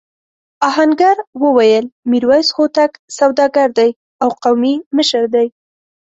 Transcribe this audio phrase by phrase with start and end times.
[0.69, 3.89] آهنګر وویل میرويس هوتک سوداګر دی
[4.23, 5.47] او قومي مشر دی.